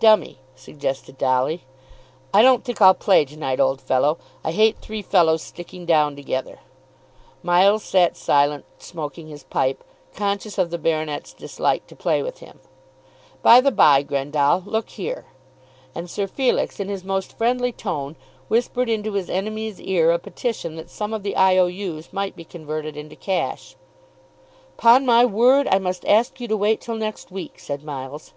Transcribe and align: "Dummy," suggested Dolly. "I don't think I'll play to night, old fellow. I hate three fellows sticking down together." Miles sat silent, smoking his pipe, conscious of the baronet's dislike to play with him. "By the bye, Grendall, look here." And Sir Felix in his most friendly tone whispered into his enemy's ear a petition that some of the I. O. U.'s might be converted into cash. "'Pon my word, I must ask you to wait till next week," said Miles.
"Dummy," 0.00 0.38
suggested 0.54 1.18
Dolly. 1.18 1.64
"I 2.32 2.40
don't 2.40 2.64
think 2.64 2.80
I'll 2.80 2.94
play 2.94 3.26
to 3.26 3.36
night, 3.36 3.60
old 3.60 3.78
fellow. 3.82 4.16
I 4.42 4.52
hate 4.52 4.78
three 4.78 5.02
fellows 5.02 5.42
sticking 5.42 5.84
down 5.84 6.16
together." 6.16 6.60
Miles 7.42 7.84
sat 7.84 8.16
silent, 8.16 8.64
smoking 8.78 9.28
his 9.28 9.42
pipe, 9.44 9.84
conscious 10.14 10.56
of 10.56 10.70
the 10.70 10.78
baronet's 10.78 11.34
dislike 11.34 11.86
to 11.88 11.94
play 11.94 12.22
with 12.22 12.38
him. 12.38 12.60
"By 13.42 13.60
the 13.60 13.70
bye, 13.70 14.02
Grendall, 14.02 14.62
look 14.64 14.88
here." 14.88 15.26
And 15.94 16.08
Sir 16.08 16.26
Felix 16.26 16.80
in 16.80 16.88
his 16.88 17.04
most 17.04 17.36
friendly 17.36 17.70
tone 17.70 18.16
whispered 18.48 18.88
into 18.88 19.12
his 19.12 19.28
enemy's 19.28 19.78
ear 19.78 20.10
a 20.10 20.18
petition 20.18 20.76
that 20.76 20.88
some 20.88 21.12
of 21.12 21.22
the 21.22 21.36
I. 21.36 21.58
O. 21.58 21.66
U.'s 21.66 22.14
might 22.14 22.34
be 22.34 22.44
converted 22.46 22.96
into 22.96 23.14
cash. 23.14 23.76
"'Pon 24.78 25.04
my 25.04 25.26
word, 25.26 25.68
I 25.70 25.78
must 25.78 26.06
ask 26.06 26.40
you 26.40 26.48
to 26.48 26.56
wait 26.56 26.80
till 26.80 26.94
next 26.96 27.30
week," 27.30 27.58
said 27.58 27.84
Miles. 27.84 28.32